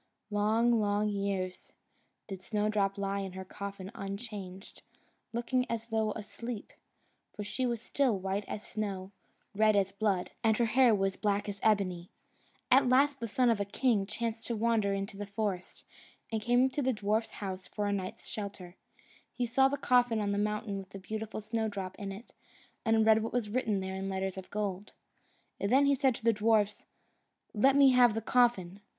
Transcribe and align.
Long, 0.31 0.79
long 0.79 1.09
years, 1.09 1.73
did 2.25 2.41
Snowdrop 2.41 2.97
lie 2.97 3.19
in 3.19 3.33
her 3.33 3.45
coffin 3.45 3.91
unchanged, 3.93 4.81
looking 5.31 5.63
as 5.69 5.85
though 5.89 6.11
asleep, 6.13 6.73
for 7.35 7.43
she 7.43 7.67
was 7.67 7.83
still 7.83 8.17
white 8.17 8.43
as 8.47 8.65
snow, 8.65 9.11
red 9.53 9.75
as 9.75 9.91
blood, 9.91 10.31
and 10.43 10.57
her 10.57 10.65
hair 10.65 10.95
was 10.95 11.17
black 11.17 11.47
as 11.47 11.59
ebony. 11.61 12.09
At 12.71 12.89
last 12.89 13.19
the 13.19 13.27
son 13.27 13.51
of 13.51 13.59
a 13.59 13.63
king 13.63 14.07
chanced 14.07 14.47
to 14.47 14.55
wander 14.55 14.91
into 14.91 15.17
the 15.17 15.27
forest, 15.27 15.85
and 16.31 16.41
came 16.41 16.67
to 16.71 16.81
the 16.81 16.93
dwarf's 16.95 17.33
house 17.33 17.67
for 17.67 17.85
a 17.85 17.93
night's 17.93 18.25
shelter. 18.25 18.75
He 19.31 19.45
saw 19.45 19.67
the 19.67 19.77
coffin 19.77 20.19
on 20.19 20.31
the 20.31 20.39
mountain 20.39 20.79
with 20.79 20.89
the 20.89 20.97
beautiful 20.97 21.41
Snowdrop 21.41 21.93
in 21.99 22.11
it, 22.11 22.33
and 22.83 23.05
read 23.05 23.21
what 23.21 23.33
was 23.33 23.51
written 23.51 23.81
there 23.81 23.93
in 23.97 24.09
letters 24.09 24.35
of 24.35 24.49
gold. 24.49 24.93
Then 25.59 25.85
he 25.85 25.93
said 25.93 26.15
to 26.15 26.23
the 26.23 26.33
dwarfs, 26.33 26.87
"Let 27.53 27.75
me 27.75 27.91
have 27.91 28.15
the 28.15 28.21
coffin! 28.21 28.79